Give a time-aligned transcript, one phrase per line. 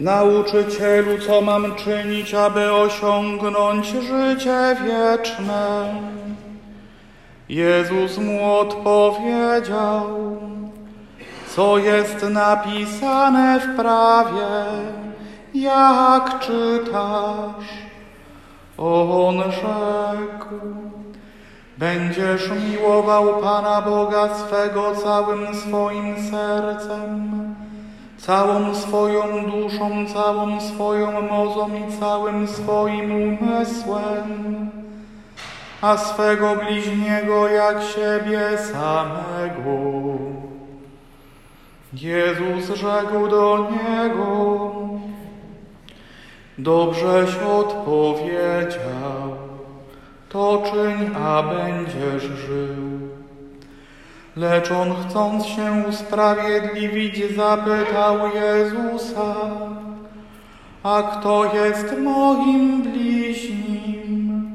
[0.00, 5.94] Nauczycielu, co mam czynić, aby osiągnąć życie wieczne?
[7.48, 10.36] Jezus mu odpowiedział,
[11.48, 14.64] co jest napisane w prawie,
[15.54, 17.68] jak czytasz.
[18.78, 20.54] On rzekł,
[21.78, 27.54] będziesz miłował Pana Boga swego całym swoim sercem,
[28.18, 34.70] całą swoją duszą, całą swoją mozą i całym swoim umysłem,
[35.82, 40.18] a swego bliźniego jak siebie samego.
[41.92, 44.70] Jezus rzekł do niego,
[46.58, 49.36] dobrześ odpowiedział,
[50.28, 52.97] to czyń, a będziesz żył.
[54.38, 59.34] Lecz on chcąc się usprawiedliwić, zapytał Jezusa,
[60.82, 64.52] a kto jest moim bliźnim?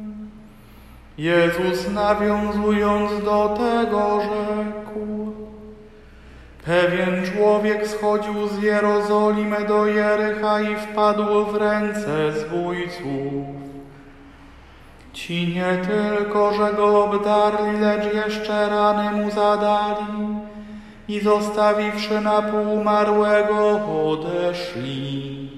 [1.18, 5.34] Jezus nawiązując do tego rzekł,
[6.66, 13.73] Pewien człowiek schodził z Jerozolimy do Jericha i wpadł w ręce zbójców.
[15.14, 20.06] Ci nie tylko, że go obdarli, lecz jeszcze rany mu zadali
[21.08, 25.50] i zostawiwszy na pół umarłego odeszli.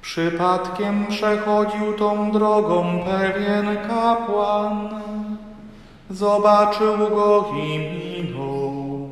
[0.00, 4.88] Przypadkiem przechodził tą drogą pewien kapłan,
[6.10, 9.10] zobaczył go i minął.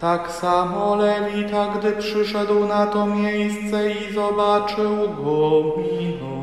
[0.00, 6.33] Tak samo Lewita, gdy przyszedł na to miejsce i zobaczył go, minął.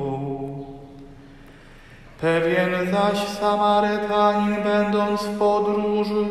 [2.21, 6.25] Pewien zaś Samarytanin, będąc w podróży,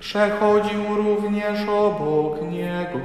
[0.00, 2.98] przechodził również obok niego.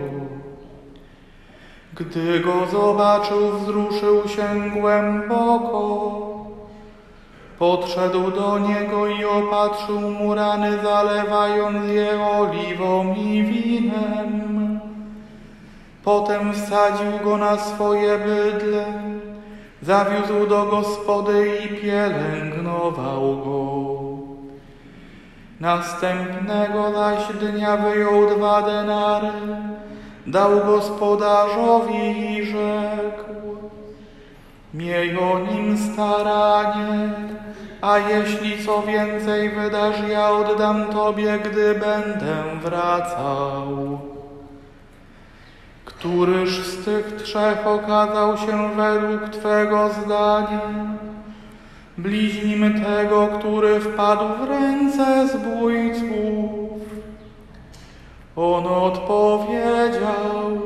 [1.93, 6.29] Gdy go zobaczył, wzruszył się głęboko.
[7.59, 14.79] Podszedł do niego i opatrzył mu rany, zalewając je oliwą i winem.
[16.03, 18.85] Potem wsadził go na swoje bydle,
[19.81, 23.99] zawiózł do gospody i pielęgnował go.
[25.59, 29.31] Następnego zaś dnia wyjął dwa denary,
[30.27, 33.57] dał gospodarzowi i rzekł,
[34.73, 37.09] miej o nim staranie,
[37.81, 43.99] a jeśli co więcej wydasz, ja oddam Tobie, gdy będę wracał.
[45.99, 50.61] Któryż z tych trzech okazał się według Twego zdania
[51.97, 56.81] bliźnim tego, który wpadł w ręce zbójców?
[58.35, 60.61] On odpowiedział,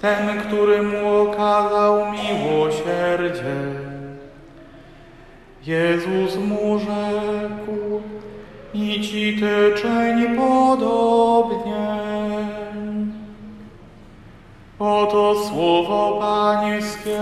[0.00, 3.56] ten, który mu okazał miłosierdzie.
[5.66, 8.00] Jezus mu rzekł,
[8.74, 12.09] i ci ty czyń podobnie.
[14.80, 17.18] Oto słowo Pańskie.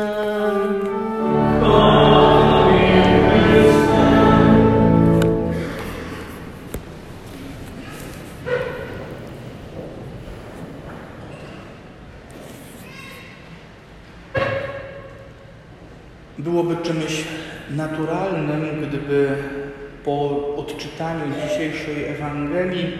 [16.38, 17.24] Byłoby czymś
[17.70, 19.36] naturalnym, gdyby
[20.04, 22.98] po odczytaniu dzisiejszej Ewangelii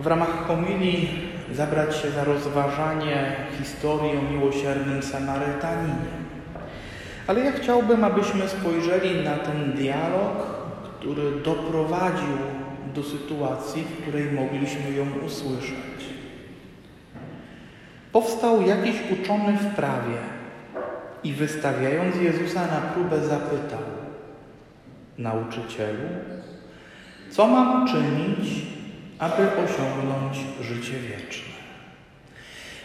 [0.00, 6.20] w ramach homilii zabrać się za rozważanie historii o miłosiernym Samarytaninie.
[7.26, 10.46] Ale ja chciałbym, abyśmy spojrzeli na ten dialog,
[10.98, 12.36] który doprowadził
[12.94, 16.10] do sytuacji, w której mogliśmy ją usłyszeć.
[18.12, 20.16] Powstał jakiś uczony w prawie,
[21.24, 23.80] i wystawiając Jezusa na próbę zapytał:
[25.18, 26.08] Nauczycielu,
[27.30, 28.66] co mam czynić,
[29.20, 31.50] aby osiągnąć życie wieczne?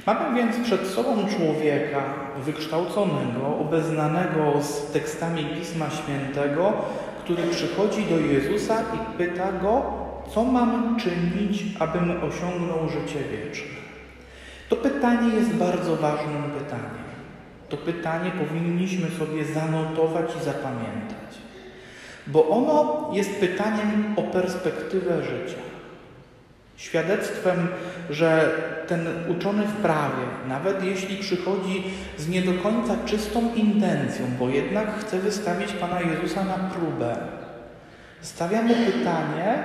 [0.06, 2.04] Mamy więc przed sobą człowieka
[2.38, 6.74] wykształconego, obeznanego z tekstami Pisma Świętego,
[7.24, 9.84] który przychodzi do Jezusa i pyta go,
[10.34, 13.76] co mam czynić, abym osiągnął życie wieczne.
[14.70, 17.06] To pytanie jest bardzo ważnym pytaniem.
[17.70, 21.38] To pytanie powinniśmy sobie zanotować i zapamiętać,
[22.28, 25.75] bo ono jest pytaniem o perspektywę życia.
[26.78, 27.68] Świadectwem,
[28.10, 28.52] że
[28.88, 31.84] ten uczony w prawie, nawet jeśli przychodzi
[32.18, 37.18] z nie do końca czystą intencją, bo jednak chce wystawić Pana Jezusa na próbę,
[38.22, 39.64] stawia mu pytanie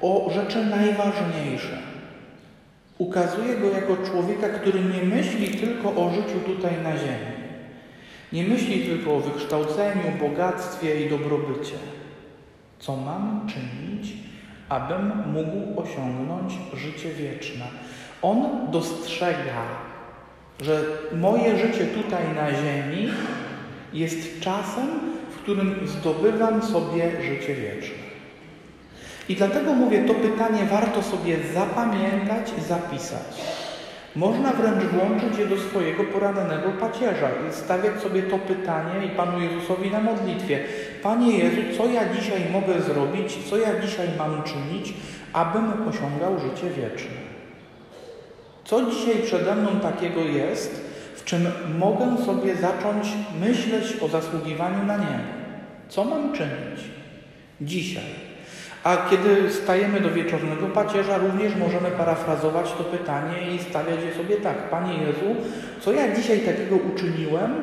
[0.00, 1.78] o rzeczy najważniejsze.
[2.98, 7.34] ukazuje go jako człowieka, który nie myśli tylko o życiu tutaj na ziemi.
[8.32, 11.74] Nie myśli tylko o wykształceniu, bogactwie i dobrobycie.
[12.78, 14.12] Co mam czynić,
[14.68, 17.64] abym mógł osiągnąć życie wieczne?
[18.22, 19.62] On dostrzega,
[20.60, 20.80] że
[21.12, 23.10] moje życie tutaj na ziemi
[23.92, 24.86] jest czasem,
[25.30, 28.04] w którym zdobywam sobie życie wieczne.
[29.28, 33.42] I dlatego mówię, to pytanie warto sobie zapamiętać i zapisać.
[34.16, 39.40] Można wręcz włączyć je do swojego porannego pacierza i stawiać sobie to pytanie i Panu
[39.40, 40.60] Jezusowi na modlitwie.
[41.02, 44.94] Panie Jezu, co ja dzisiaj mogę zrobić, co ja dzisiaj mam czynić,
[45.32, 47.34] abym osiągał życie wieczne?
[48.64, 50.84] Co dzisiaj przede mną takiego jest,
[51.14, 51.46] w czym
[51.78, 53.08] mogę sobie zacząć
[53.40, 55.24] myśleć o zasługiwaniu na niebo?
[55.88, 56.80] Co mam czynić
[57.60, 58.23] dzisiaj?
[58.84, 64.36] A kiedy stajemy do wieczornego pacierza, również możemy parafrazować to pytanie i stawiać je sobie
[64.36, 64.70] tak.
[64.70, 65.36] Panie Jezu,
[65.80, 67.54] co ja dzisiaj takiego uczyniłem,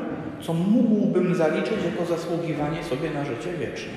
[0.41, 3.93] co mógłbym zaliczyć jako zasługiwanie sobie na życie wieczne?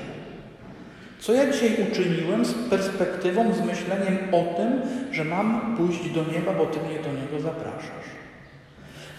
[1.19, 4.83] Co ja dzisiaj uczyniłem z perspektywą, z myśleniem o tym,
[5.13, 8.11] że mam pójść do nieba, bo Ty mnie do niego zapraszasz?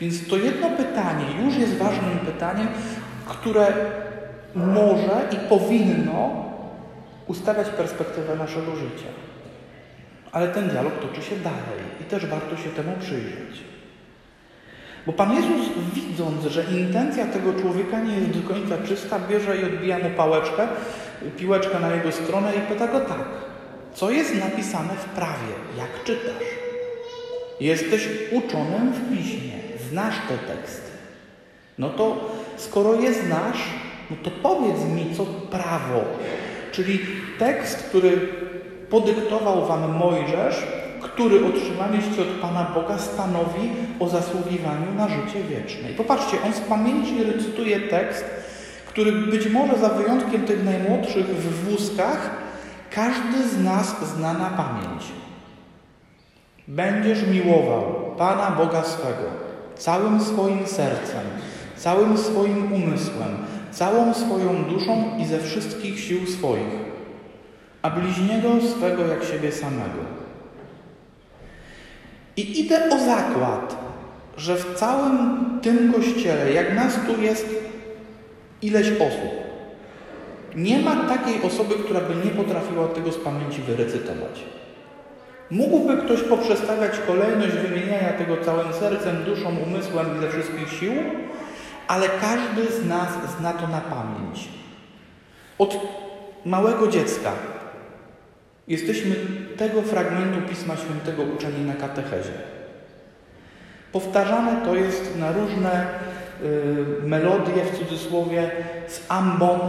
[0.02, 2.68] Więc to jedno pytanie już jest ważnym pytaniem,
[3.26, 3.68] które
[4.56, 6.46] może i powinno
[7.28, 9.10] ustawiać perspektywę naszego życia.
[10.32, 13.64] Ale ten dialog toczy się dalej i też warto się temu przyjrzeć.
[15.06, 19.64] Bo Pan Jezus, widząc, że intencja tego człowieka nie jest do końca czysta, bierze i
[19.64, 20.68] odbija mu pałeczkę,
[21.38, 23.28] piłeczkę na jego stronę i pyta go tak.
[23.94, 25.54] Co jest napisane w prawie?
[25.78, 26.48] Jak czytasz?
[27.60, 29.54] Jesteś uczonym w piśmie,
[29.90, 30.92] znasz te teksty.
[31.78, 33.64] No to skoro je znasz,
[34.12, 36.04] no to powiedz mi, co prawo
[36.76, 37.00] Czyli
[37.40, 38.28] tekst, który
[38.90, 40.68] podyktował wam Mojżesz,
[41.02, 45.92] który otrzymaliście od Pana Boga, stanowi o zasługiwaniu na życie wieczne.
[45.92, 48.26] I popatrzcie, on z pamięci recytuje tekst,
[48.88, 52.30] który być może za wyjątkiem tych najmłodszych w wózkach,
[52.92, 55.04] każdy z nas zna na pamięć.
[56.68, 57.84] Będziesz miłował
[58.18, 59.26] Pana Boga swego
[59.78, 61.26] całym swoim sercem,
[61.76, 63.38] całym swoim umysłem,
[63.76, 66.76] całą swoją duszą i ze wszystkich sił swoich,
[67.82, 70.00] a bliźniego swego jak siebie samego.
[72.38, 73.78] I idę o zakład,
[74.38, 75.20] że w całym
[75.62, 77.50] tym kościele, jak nas tu jest
[78.62, 79.32] ileś osób,
[80.56, 84.44] nie ma takiej osoby, która by nie potrafiła tego z pamięci wyrecytować.
[85.52, 90.94] Mógłby ktoś poprzestawiać kolejność wymieniania tego całym sercem, duszą, umysłem i ze wszystkich sił,
[91.88, 93.10] ale każdy z nas
[93.40, 94.50] zna to na pamięć.
[95.58, 95.78] Od
[96.46, 97.32] małego dziecka
[98.68, 99.16] jesteśmy
[99.58, 102.34] tego fragmentu Pisma Świętego uczeni na katechezie.
[103.92, 105.88] Powtarzane to jest na różne
[106.44, 108.52] y, melodie, w cudzysłowie,
[108.88, 109.60] z ambon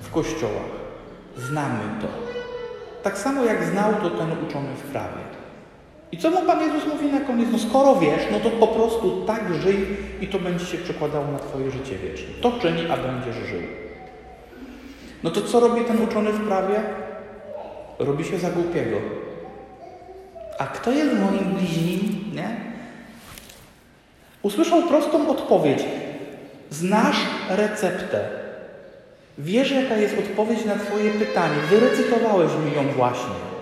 [0.00, 0.76] w kościołach.
[1.36, 2.08] Znamy to.
[3.02, 5.26] Tak samo jak znał to ten uczony w prawie.
[6.12, 7.48] I co mu Pan Jezus mówi na koniec?
[7.52, 9.86] No skoro wiesz, no to po prostu tak żyj
[10.20, 12.28] i to będzie się przekładało na Twoje życie wieczne.
[12.40, 13.62] To czyni, a będziesz żył.
[15.22, 16.82] No to co robi ten uczony w prawie?
[17.98, 18.96] Robi się za głupiego.
[20.58, 22.32] A kto jest moim bliźnim?
[22.34, 22.56] Nie?
[24.42, 25.84] Usłyszał prostą odpowiedź.
[26.70, 27.16] Znasz
[27.48, 28.28] receptę.
[29.38, 31.54] Wiesz, jaka jest odpowiedź na Twoje pytanie.
[31.70, 33.55] Wyrecytowałeś mi ją właśnie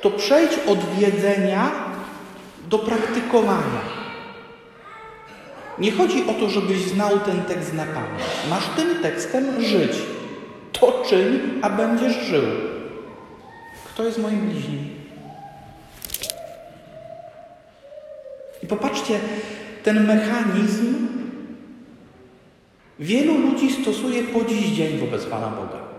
[0.00, 1.70] to przejdź od wiedzenia
[2.68, 3.96] do praktykowania.
[5.78, 8.22] Nie chodzi o to, żebyś znał ten tekst na pamięć.
[8.50, 9.92] Masz tym tekstem żyć.
[10.72, 12.44] To czyń, a będziesz żył.
[13.84, 14.96] Kto jest moim bliźnim?
[18.62, 19.20] I popatrzcie,
[19.82, 20.94] ten mechanizm
[22.98, 25.95] wielu ludzi stosuje po dziś dzień wobec Pana Boga.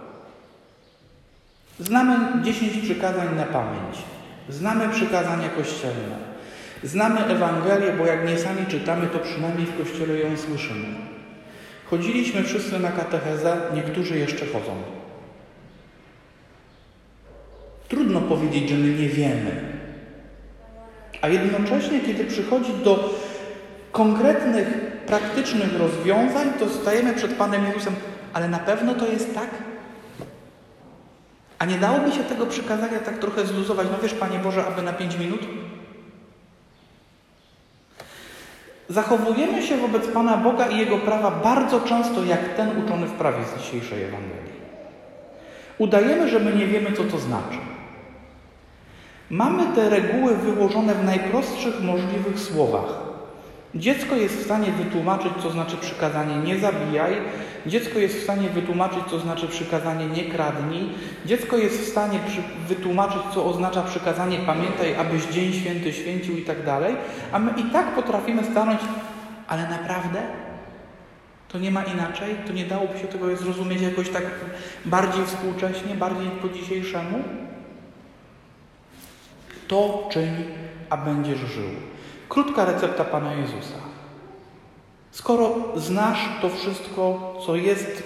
[1.80, 3.98] Znamy dziesięć przykazań na pamięć.
[4.50, 6.18] Znamy przykazania kościelne.
[6.84, 10.88] Znamy Ewangelię, bo jak nie sami czytamy, to przynajmniej w kościele ją słyszymy.
[11.86, 14.76] Chodziliśmy wszyscy na katechezę, niektórzy jeszcze chodzą.
[17.88, 19.78] Trudno powiedzieć, że my nie wiemy.
[21.22, 23.14] A jednocześnie, kiedy przychodzi do
[23.92, 24.68] konkretnych,
[25.06, 27.96] praktycznych rozwiązań, to stajemy przed Panem Jezusem,
[28.34, 29.67] ale na pewno to jest tak?
[31.60, 33.88] A nie dałoby się tego przykazania tak trochę zluzować?
[33.92, 35.42] No wiesz, Panie Boże, aby na pięć minut?
[38.90, 43.46] Zachowujemy się wobec Pana Boga i Jego prawa bardzo często jak ten uczony w prawie
[43.46, 44.58] z dzisiejszej Ewangelii.
[45.78, 47.58] Udajemy, że my nie wiemy, co to znaczy.
[49.30, 53.07] Mamy te reguły wyłożone w najprostszych możliwych słowach.
[53.78, 57.16] Dziecko jest w stanie wytłumaczyć, co znaczy przykazanie nie zabijaj.
[57.66, 60.90] Dziecko jest w stanie wytłumaczyć, co znaczy przykazanie nie kradnij.
[61.26, 62.20] Dziecko jest w stanie
[62.68, 66.96] wytłumaczyć, co oznacza przykazanie pamiętaj, abyś dzień święty święcił i tak dalej.
[67.32, 68.80] A my i tak potrafimy stanąć,
[69.48, 70.22] ale naprawdę?
[71.48, 72.36] To nie ma inaczej?
[72.48, 74.24] To nie dałoby się tego zrozumieć jakoś tak
[74.86, 77.24] bardziej współcześnie, bardziej po dzisiejszemu?
[79.68, 80.44] To czyń,
[80.90, 81.97] a będziesz żył.
[82.30, 83.78] Krótka recepta Pana Jezusa.
[85.12, 88.04] Skoro znasz to wszystko, co jest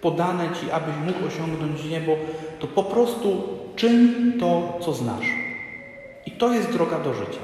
[0.00, 2.12] podane Ci, abyś mógł osiągnąć niebo,
[2.58, 3.42] to po prostu
[3.76, 5.26] czyń to, co znasz.
[6.26, 7.40] I to jest droga do życia.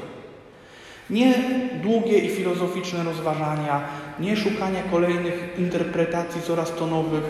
[1.10, 1.34] Nie
[1.82, 3.80] długie i filozoficzne rozważania,
[4.20, 7.24] nie szukania kolejnych interpretacji coraz to nowych,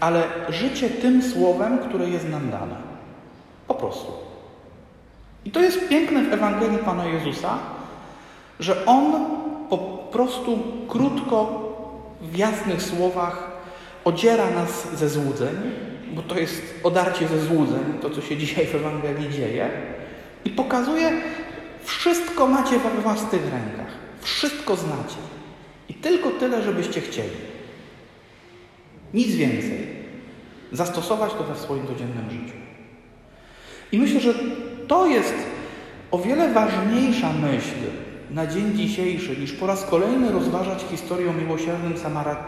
[0.00, 2.76] ale życie tym słowem, które jest nam dane.
[3.68, 4.12] Po prostu.
[5.44, 7.58] I to jest piękne w Ewangelii Pana Jezusa,
[8.60, 9.12] że On
[9.70, 9.78] po
[10.12, 11.68] prostu krótko,
[12.22, 13.50] w jasnych słowach
[14.04, 15.56] odziera nas ze złudzeń,
[16.14, 19.70] bo to jest odarcie ze złudzeń, to co się dzisiaj w Ewangelii dzieje,
[20.44, 21.12] i pokazuje,
[21.84, 25.16] wszystko macie we własnych rękach, wszystko znacie.
[25.88, 27.36] I tylko tyle, żebyście chcieli.
[29.14, 29.98] Nic więcej.
[30.72, 32.58] Zastosować to we swoim codziennym życiu.
[33.92, 34.34] I myślę, że
[34.88, 35.34] to jest
[36.10, 37.74] o wiele ważniejsza myśl
[38.30, 41.94] na dzień dzisiejszy, niż po raz kolejny rozważać historię o miłosiernym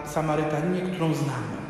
[0.04, 1.60] Samarytaninie, którą znamy.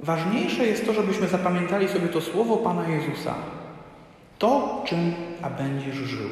[0.00, 3.34] Ważniejsze jest to, żebyśmy zapamiętali sobie to słowo Pana Jezusa.
[4.38, 6.30] To, czym a będziesz żył.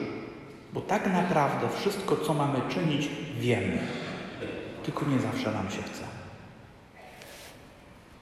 [0.72, 3.78] Bo tak naprawdę wszystko, co mamy czynić, wiemy.
[4.82, 6.09] Tylko nie zawsze nam się chce.